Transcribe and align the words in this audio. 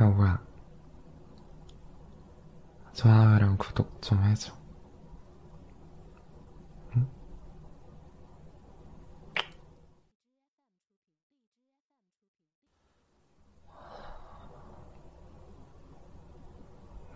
여보야, 0.00 0.40
좋아요랑 2.94 3.56
구독 3.58 4.00
좀 4.02 4.22
해줘. 4.24 4.52
응? 6.96 7.06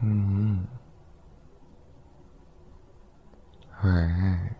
음, 0.03 0.67
왜? 3.83 4.57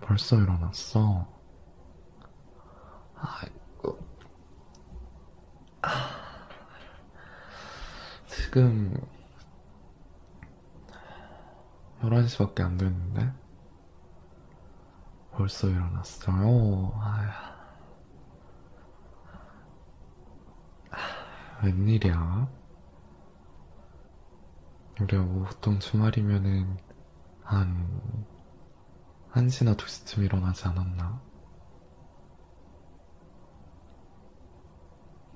벌써 0.00 0.36
일어났어? 0.40 1.26
아이고, 3.16 3.61
지금 8.26 8.94
11시밖에 12.00 12.60
안 12.62 12.76
됐는데? 12.76 13.32
벌써 15.32 15.68
일어났어요? 15.68 16.92
아휴, 17.00 17.52
웬일이야? 21.64 22.48
우리가 25.00 25.24
보통 25.24 25.78
주말이면은 25.78 26.76
한 27.44 28.26
1시나 29.32 29.76
2시쯤 29.76 30.24
일어나지 30.24 30.66
않았나? 30.68 31.31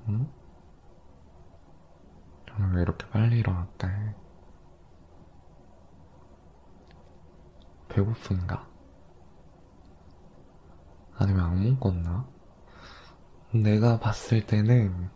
응? 0.09 0.29
오늘 2.59 2.77
왜 2.77 2.83
이렇게 2.83 3.07
빨리 3.09 3.39
일어났대? 3.39 4.15
배고픈가? 7.89 8.67
아니면 11.19 11.45
악몽 11.45 11.81
꿨나? 11.81 12.27
내가 13.53 13.99
봤을 13.99 14.47
때는 14.47 15.11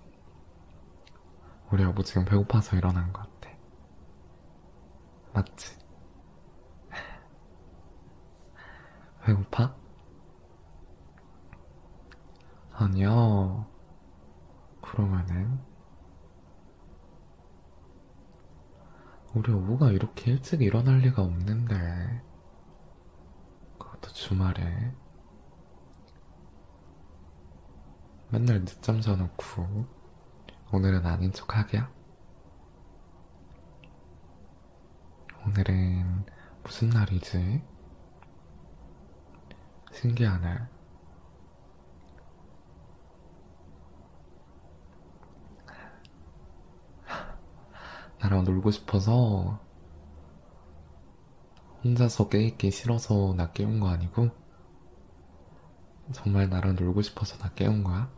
우리 1.71 1.85
지금 2.03 2.25
배고파서 2.25 2.77
일어난 2.77 3.13
것 3.13 3.23
같아. 3.23 3.55
맞지? 5.35 5.79
배고파? 9.25 9.75
아니야. 12.73 13.11
그러면은 14.91 15.61
우리 19.35 19.53
여보가 19.53 19.93
이렇게 19.93 20.33
일찍 20.33 20.63
일어날 20.63 20.99
리가 20.99 21.23
없는데 21.23 22.23
그것도 23.79 24.11
주말에 24.13 24.93
맨날 28.31 28.65
늦잠 28.65 29.01
자놓고 29.01 29.87
오늘은 30.73 31.07
아닌 31.07 31.33
척 31.33 31.57
하기야? 31.57 31.89
오늘은 35.47 36.27
무슨 36.65 36.91
날이지? 36.91 37.63
신기하네. 39.93 40.80
나랑 48.21 48.45
놀고 48.45 48.71
싶어서 48.71 49.59
혼자서 51.83 52.29
깨있기 52.29 52.71
싫어서 52.71 53.35
나 53.35 53.51
깨운 53.53 53.81
거 53.81 53.89
아니고 53.89 54.29
정말 56.13 56.49
나랑 56.51 56.77
놀고 56.77 57.01
싶어서 57.03 57.39
나 57.39 57.49
깨운 57.55 57.83
거야? 57.83 58.11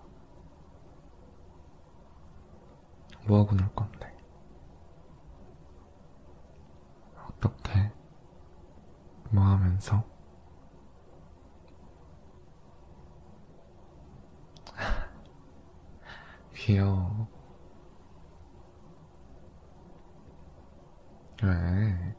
뭐하고 3.27 3.55
놀 3.55 3.73
건데? 3.75 4.13
어떻게? 7.29 7.93
뭐 9.31 9.45
하면서? 9.45 10.05
귀여워. 16.55 17.32
왜? 21.43 22.17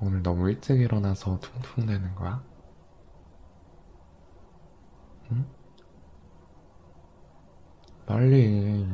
오늘 0.00 0.22
너무 0.22 0.50
일찍 0.50 0.80
일어나서 0.80 1.38
퉁퉁 1.40 1.86
대는 1.86 2.14
거야? 2.14 2.44
응? 5.30 5.46
빨리 8.04 8.86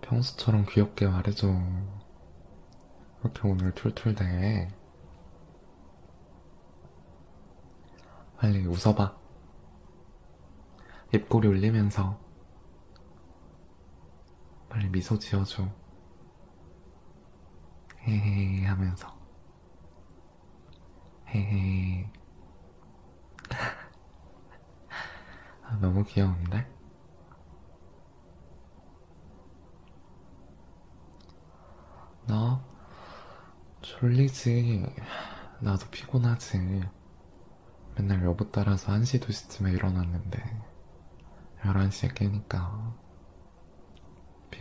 평소처럼 0.00 0.66
귀엽게 0.68 1.06
말해줘. 1.06 1.48
그렇게 3.20 3.48
오늘 3.48 3.72
툴툴 3.72 4.14
대. 4.14 4.68
빨리 8.36 8.66
웃어봐. 8.66 9.16
입꼬리 11.14 11.46
올리면서 11.46 12.18
미소 14.92 15.18
지어줘. 15.18 15.66
헤헤 18.02 18.66
하면서. 18.66 19.08
헤헤 21.28 22.10
아, 25.64 25.78
너무 25.80 26.04
귀여운데? 26.04 26.70
나 32.26 32.62
졸리지? 33.80 34.84
나도 35.60 35.88
피곤하지. 35.90 36.82
맨날 37.96 38.22
여보 38.24 38.50
따라서 38.50 38.92
1시, 38.92 39.22
2시쯤에 39.22 39.72
일어났는데 39.72 40.42
11시에 41.62 42.14
깨니까 42.14 42.94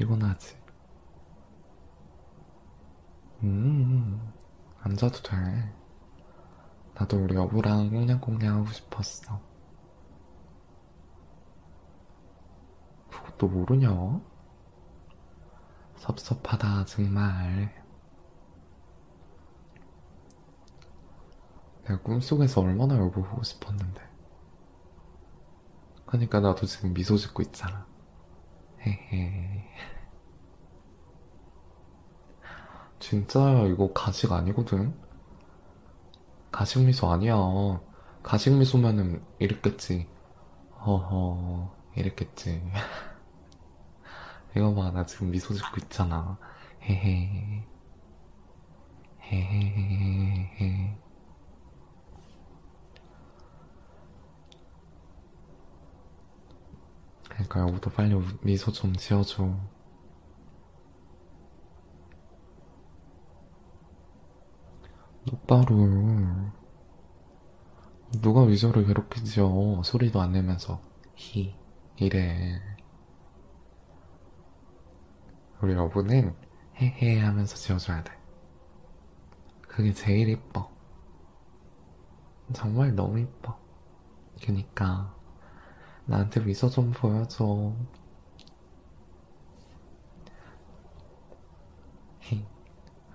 피곤하지 0.02 0.58
음, 3.44 4.34
안 4.82 4.96
자도 4.96 5.22
돼. 5.24 5.74
나도 6.94 7.24
우리 7.24 7.34
여보랑 7.36 7.90
꽁냥꽁냥 7.90 8.58
하고 8.58 8.68
싶었어. 8.68 9.42
그것도 13.10 13.48
모르냐? 13.48 14.22
섭섭하다, 15.96 16.86
정말. 16.86 17.84
내가 21.86 22.00
꿈속에서 22.04 22.62
얼마나 22.62 22.96
여보 23.00 23.24
보고 23.24 23.42
싶었는데. 23.42 24.02
그러니까 26.06 26.40
나도 26.40 26.68
지금 26.68 26.94
미소 26.94 27.18
짓고 27.18 27.42
있잖아. 27.42 27.91
헤헤. 28.86 29.62
진짜야, 33.00 33.66
이거 33.68 33.92
가식 33.94 34.32
아니거든? 34.32 34.94
가식 36.52 36.84
미소 36.86 37.10
아니야. 37.12 37.36
가식 38.24 38.54
미소면은 38.58 39.24
이랬겠지. 39.40 40.08
허허, 40.86 41.72
이랬겠지. 41.96 42.62
이거 44.56 44.74
봐, 44.76 44.92
나 44.92 45.06
지금 45.06 45.32
미소 45.32 45.54
짓고 45.54 45.78
있잖아. 45.84 46.38
헤헤. 46.84 47.66
헤헤헤헤. 49.22 50.98
그러니까 57.48 57.62
여보도 57.62 57.90
빨리 57.92 58.16
미소 58.42 58.72
좀 58.72 58.96
지어줘. 58.96 59.58
똑바로. 65.26 66.52
누가 68.22 68.42
위저를 68.44 68.86
괴롭게 68.86 69.22
지어? 69.24 69.82
소리도 69.84 70.20
안 70.22 70.32
내면서. 70.34 70.82
히 71.16 71.56
이래. 71.96 72.60
우리 75.62 75.74
여보는 75.74 76.36
헤헤 76.76 77.20
하면서 77.20 77.56
지어줘야 77.56 78.04
돼. 78.04 78.12
그게 79.62 79.94
제일 79.94 80.30
이뻐. 80.30 80.70
정말 82.54 82.94
너무 82.96 83.20
이뻐. 83.20 83.58
그니까 84.44 85.16
나한테 86.06 86.42
미소 86.44 86.70
좀 86.70 86.92
보여줘. 86.92 87.74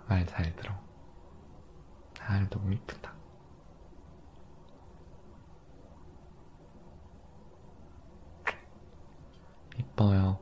말잘 0.08 0.54
들어. 0.56 0.72
아, 2.20 2.48
너무 2.48 2.72
이쁘다. 2.72 3.14
이뻐요. 9.78 10.38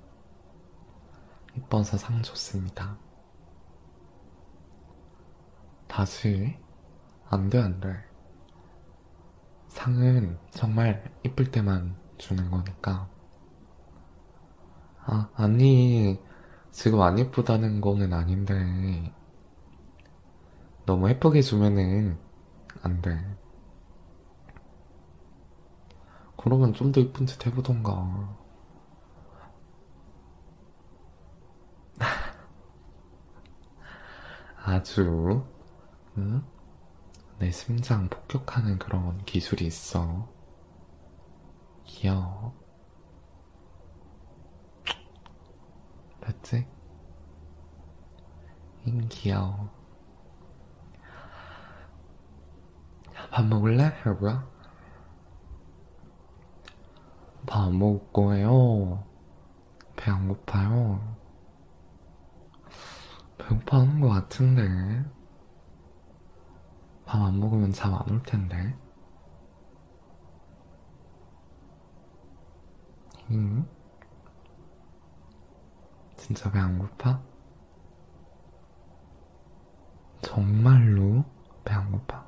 이뻐서 1.56 1.96
상 1.96 2.22
줬습니다. 2.22 2.98
다시? 5.86 6.58
안 7.26 7.48
돼, 7.48 7.58
안 7.58 7.80
돼. 7.80 8.04
상은 9.68 10.38
정말 10.50 11.12
이쁠 11.24 11.50
때만 11.50 11.96
주는 12.18 12.50
거니까. 12.50 13.08
아, 15.06 15.30
아니. 15.34 16.18
지금 16.74 17.00
안 17.02 17.18
예쁘다는 17.18 17.80
거는 17.80 18.12
아닌데. 18.12 19.14
너무 20.86 21.08
예쁘게 21.08 21.40
주면은 21.40 22.18
안 22.82 23.00
돼. 23.00 23.18
그러면 26.36 26.74
좀더 26.74 27.00
이쁜 27.00 27.26
짓 27.26 27.46
해보던가. 27.46 28.36
아주, 34.64 35.44
응? 36.18 36.44
내 37.38 37.50
심장 37.50 38.08
폭격하는 38.08 38.78
그런 38.78 39.24
기술이 39.24 39.66
있어. 39.66 40.28
귀여워. 41.84 42.54
됐지? 46.20 46.66
잉, 48.86 49.08
귀여워. 49.08 49.70
밥 53.30 53.44
먹을래? 53.46 53.92
여보야? 54.06 54.46
밥 57.46 57.60
안 57.66 57.78
먹을 57.78 58.00
거예요. 58.12 59.04
배 59.96 60.10
안 60.10 60.28
고파요. 60.28 61.16
배고파하는 63.38 64.00
것 64.00 64.08
같은데. 64.08 65.04
밥 67.06 67.20
안 67.22 67.38
먹으면 67.40 67.72
잠 67.72 67.94
안 67.94 68.02
올 68.10 68.22
텐데. 68.22 68.74
응? 73.30 73.64
진짜 76.16 76.50
배 76.50 76.58
안 76.58 76.78
고파? 76.78 77.22
정말로 80.22 81.24
배 81.64 81.72
안 81.74 81.92
고파? 81.92 82.26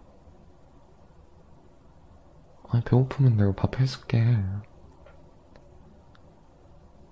아니, 2.68 2.82
배고프면 2.84 3.36
내가 3.36 3.52
밥 3.54 3.80
해줄게. 3.80 4.22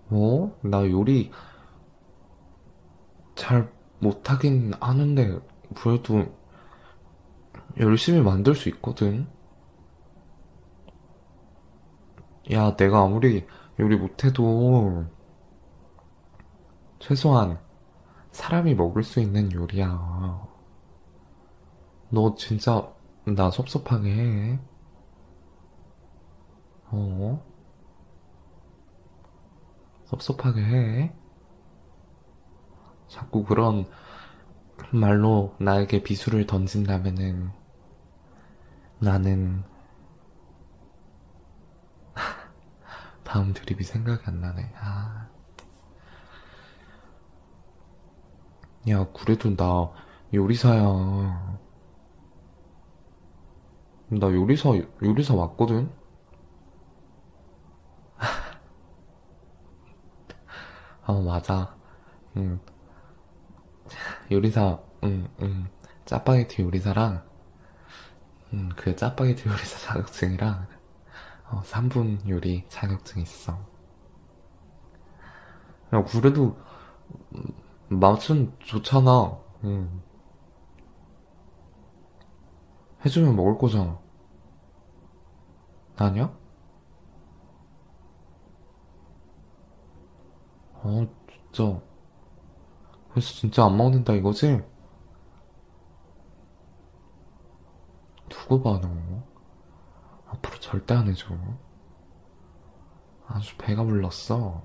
뭐? 0.09 0.57
나 0.63 0.89
요리 0.91 1.31
잘 3.37 3.71
못하긴 4.01 4.73
하는데, 4.81 5.39
그래도 5.75 6.27
열심히 7.79 8.21
만들 8.21 8.55
수 8.55 8.69
있거든? 8.71 9.27
야, 12.53 12.77
내가 12.77 13.03
아무리 13.03 13.47
요리 13.81 13.97
못해도, 13.97 15.05
최소한 16.99 17.59
사람이 18.31 18.75
먹을 18.75 19.03
수 19.03 19.21
있는 19.21 19.53
요리야. 19.53 20.47
너 22.11 22.35
진짜 22.37 22.93
나 23.25 23.51
섭섭하게 23.51 24.15
해. 24.15 24.61
어? 26.87 27.45
섭섭하게 30.07 30.61
해. 30.63 31.15
자꾸 33.09 33.45
그런 33.45 33.87
말로 34.93 35.55
나에게 35.59 36.03
비수를 36.03 36.47
던진다면은 36.47 37.51
나는 38.99 39.65
다음 43.35 43.53
드립이 43.53 43.83
생각이 43.83 44.23
안 44.27 44.41
나네. 44.41 44.73
아. 44.79 45.27
야, 48.89 49.05
그래도 49.13 49.57
나 49.57 49.91
요리사야. 50.33 51.59
나 54.11 54.33
요리사, 54.33 54.69
요리사 55.03 55.35
맞거든? 55.35 55.91
아, 61.03 61.13
맞아. 61.27 61.75
응. 62.37 62.61
요리사, 64.31 64.79
응, 65.03 65.29
응. 65.43 65.69
짜파게티 66.05 66.63
요리사랑, 66.63 67.25
응, 68.53 68.69
그 68.77 68.95
짜파게티 68.95 69.49
요리사 69.49 69.79
자격증이랑, 69.91 70.69
어, 71.51 71.63
3분 71.65 72.19
요리 72.29 72.65
자격증 72.69 73.23
있어. 73.23 73.59
야, 75.93 76.05
그래도, 76.05 76.57
음, 77.35 77.45
맛은 77.89 78.53
좋잖아. 78.61 79.39
응. 79.65 80.03
해주면 83.05 83.37
먹을 83.37 83.59
거잖아. 83.59 83.99
아니야? 85.97 86.33
어, 90.83 91.07
진짜. 91.53 91.81
그래서 93.11 93.33
진짜 93.33 93.65
안 93.65 93.77
먹는다 93.77 94.13
이거지? 94.15 94.61
두고 98.29 98.63
봐, 98.63 98.81
너. 98.83 98.89
앞으로 100.35 100.59
절대 100.61 100.95
안 100.95 101.09
해줘. 101.09 101.27
아주 103.27 103.55
배가 103.59 103.85
불렀어. 103.85 104.63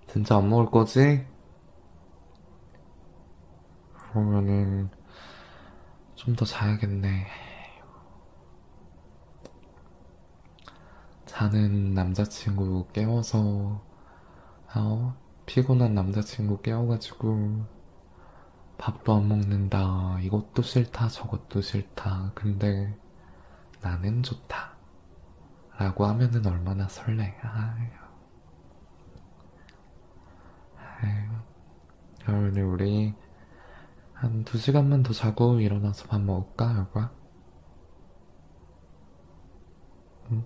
진짜 0.07 0.38
안 0.38 0.50
먹을 0.50 0.65
거지? 0.71 1.25
그러면은, 4.12 4.89
좀 6.15 6.35
더 6.35 6.45
자야겠네. 6.45 7.27
자는 11.25 11.93
남자친구 11.93 12.88
깨워서, 12.93 13.81
어, 14.75 15.15
피곤한 15.45 15.93
남자친구 15.95 16.62
깨워가지고, 16.62 17.65
밥도 18.79 19.13
안 19.15 19.27
먹는다. 19.27 20.19
이것도 20.21 20.63
싫다, 20.63 21.09
저것도 21.09 21.62
싫다. 21.62 22.31
근데 22.33 22.98
나는 23.81 24.24
좋다. 24.24 24.75
라고 25.77 26.05
하면은 26.07 26.45
얼마나 26.45 26.88
설레. 26.88 27.38
아유. 27.43 27.89
아유. 30.77 31.29
그러면 32.25 32.57
우리 32.57 33.13
한 34.13 34.43
두 34.43 34.57
시간만 34.57 35.03
더 35.03 35.13
자고 35.13 35.59
일어나서 35.62 36.07
밥 36.07 36.21
먹을까, 36.21 36.77
여보야? 36.79 37.12
응? 40.31 40.43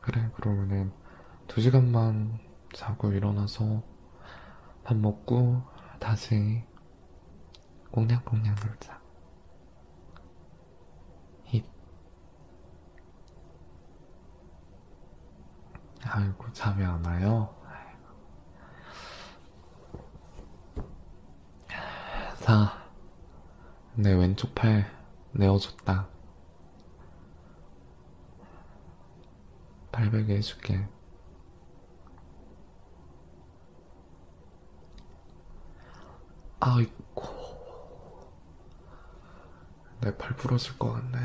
그래, 0.00 0.30
그러면은 0.34 0.92
두 1.46 1.60
시간만 1.60 2.38
자고 2.74 3.12
일어나서 3.12 3.82
밥 4.84 4.96
먹고 4.96 5.62
다시 5.98 6.64
꽁냥꽁냥 7.90 8.54
놀자. 8.64 9.00
힙. 11.44 11.64
아이고, 16.04 16.52
잠이 16.52 16.84
안 16.84 17.04
와요? 17.04 17.54
사, 22.36 22.72
내 23.94 24.14
왼쪽 24.14 24.54
팔 24.54 24.86
내어줬다. 25.32 26.08
발베개 29.92 30.36
해줄게. 30.36 30.88
아이고, 36.60 37.22
내 40.00 40.10
팔 40.16 40.34
부러질 40.36 40.78
것 40.78 40.92
같네. 40.92 41.18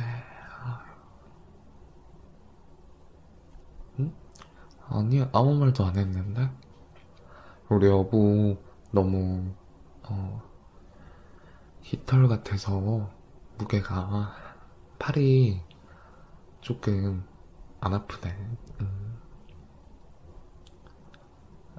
응? 3.99 4.13
아니, 4.89 5.21
아무 5.33 5.55
말도 5.55 5.85
안 5.85 5.97
했는데? 5.97 6.49
우리 7.69 7.87
여보 7.87 8.57
너무, 8.91 9.53
어, 10.03 10.41
깃털 11.81 12.27
같아서 12.27 13.09
무게가 13.57 14.35
팔이 14.99 15.61
조금 16.61 17.25
안 17.81 17.93
아프네. 17.93 18.35
음. 18.81 19.19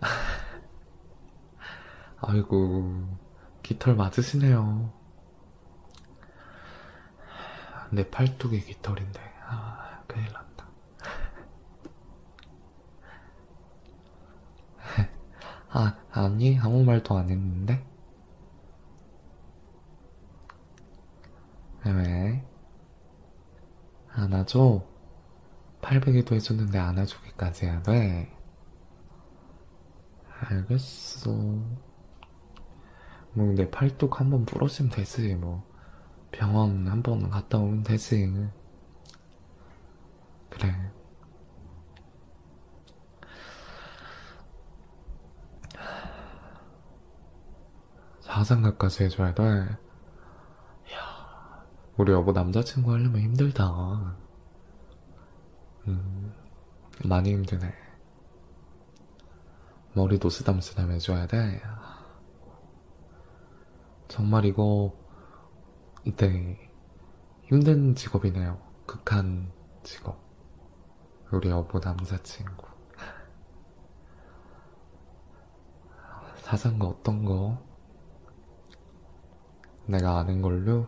아이고, 2.21 3.07
깃털 3.65 3.97
맞으시네요. 3.97 4.93
내 7.91 8.09
팔뚝이 8.11 8.61
깃털인데, 8.61 9.21
아, 9.47 10.03
큰일 10.07 10.31
났다. 10.33 10.69
아, 15.71 15.97
아니, 16.13 16.59
아무 16.61 16.85
말도 16.85 17.17
안 17.17 17.31
했는데? 17.31 17.85
왜? 21.87 22.45
안아줘? 24.11 24.85
팔베개도 25.81 26.35
해줬는데 26.35 26.79
안아주기까지 26.79 27.67
해야 27.67 27.83
돼? 27.83 28.31
알겠어. 30.41 31.31
뭐, 33.35 33.53
내 33.55 33.71
팔뚝 33.71 34.21
한번 34.21 34.45
부러지면 34.45 34.91
되지, 34.91 35.35
뭐. 35.35 35.65
병원 36.31 36.89
한번 36.89 37.31
갔다 37.31 37.59
오면 37.59 37.85
되지. 37.85 38.51
그래. 40.51 40.91
자장가까지 48.21 49.05
해줘야 49.05 49.35
돼. 49.35 49.43
이야, 49.43 51.65
우리 51.97 52.13
여보 52.13 52.33
남자친구 52.33 52.93
하려면 52.93 53.21
힘들다. 53.21 54.17
음, 55.87 56.35
많이 57.05 57.33
힘드네. 57.33 57.73
머리도 59.95 60.31
쓰담쓰담 60.31 60.91
해줘야 60.91 61.29
돼. 61.29 61.63
정말 64.09 64.45
이거, 64.45 64.95
이때, 66.05 66.59
힘든 67.45 67.95
직업이네요. 67.95 68.59
극한 68.87 69.53
직업. 69.83 70.19
우리 71.33 71.51
여보 71.51 71.79
남자친구. 71.79 72.67
사장가 76.37 76.87
어떤 76.87 77.25
거? 77.25 77.59
내가 79.87 80.19
아는 80.19 80.43
걸로? 80.43 80.87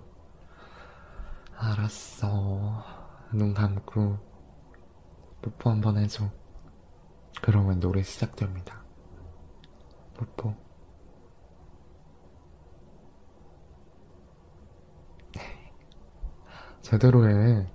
알았어. 1.56 2.84
눈 3.32 3.54
감고 3.54 4.18
뽀뽀 5.42 5.70
한번 5.70 5.98
해줘. 5.98 6.30
그러면 7.42 7.80
노래 7.80 8.02
시작됩니다. 8.02 8.84
뽀뽀. 10.14 10.65
제대로 16.86 17.28
해. 17.28 17.66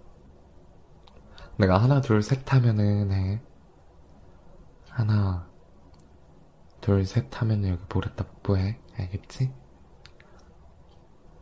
내가 1.58 1.84
하나, 1.84 2.00
둘, 2.00 2.24
셋 2.24 2.50
하면은 2.54 3.12
해. 3.12 3.42
하나, 4.88 5.50
둘, 6.80 7.06
셋 7.06 7.28
하면 7.42 7.68
여기 7.68 7.84
모랬다 7.94 8.24
뽀뽀해. 8.24 8.80
알겠지? 8.98 9.54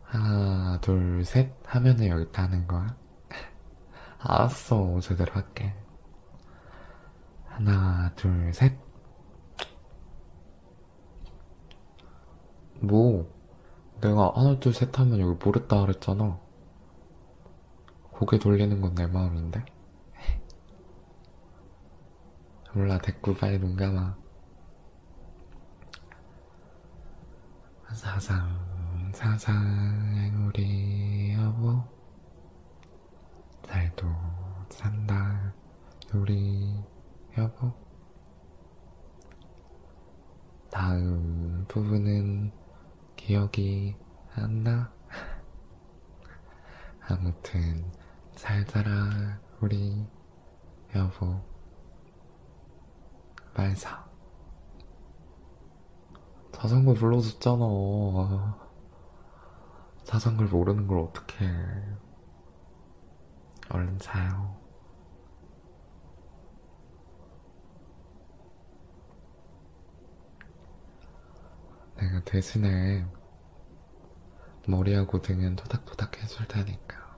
하나, 0.02 0.80
둘, 0.80 1.24
셋 1.24 1.54
하면은 1.64 2.08
여기다 2.08 2.42
하는 2.42 2.66
거야. 2.66 2.96
알았어. 4.18 4.98
제대로 4.98 5.32
할게. 5.32 5.72
하나, 7.44 8.12
둘, 8.16 8.52
셋. 8.52 8.76
뭐, 12.80 13.32
내가 14.00 14.32
하나, 14.34 14.58
둘, 14.58 14.74
셋 14.74 14.98
하면 14.98 15.20
여기 15.20 15.38
모랬다 15.44 15.82
그랬잖아. 15.82 16.49
고개 18.20 18.38
돌리는 18.38 18.82
건 18.82 18.94
내 18.94 19.06
마음인데. 19.06 19.64
몰라, 22.74 22.98
됐고, 22.98 23.34
빨리 23.36 23.58
눈 23.58 23.74
감아. 23.74 24.14
사상, 27.94 29.10
사상, 29.14 29.54
우리 30.46 31.32
여보. 31.32 31.82
잘도 33.62 34.06
산다, 34.68 35.54
우리 36.12 36.78
여보. 37.38 37.72
다음 40.70 41.64
부분은 41.68 42.52
기억이 43.16 43.96
안 44.34 44.62
나. 44.62 44.92
아무튼, 47.08 47.90
잘 48.40 48.64
자라, 48.64 49.38
우리 49.60 50.08
여보. 50.96 51.44
말사. 53.54 54.08
자전거 56.50 56.94
불러줬잖아. 56.94 58.58
자전거를 60.04 60.50
모르는 60.50 60.86
걸 60.86 61.00
어떡해. 61.00 61.48
얼른 63.68 63.98
자요. 63.98 64.58
내가 71.98 72.24
대신에 72.24 73.06
머리하고 74.66 75.20
등은 75.20 75.56
토닥토닥 75.56 76.22
해줄 76.22 76.48
테니까. 76.48 77.09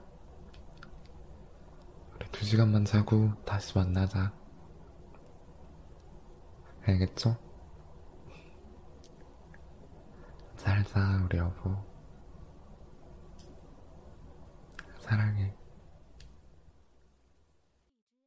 2시간만 2.43 2.85
자고 2.85 3.31
다시 3.45 3.77
만나자. 3.77 4.33
알겠죠? 6.85 7.37
잘자, 10.57 11.21
우리 11.23 11.37
여보. 11.37 11.75
사랑해. 14.99 15.42